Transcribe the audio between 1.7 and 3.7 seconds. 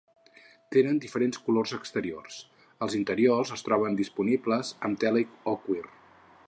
exteriors, els interiors es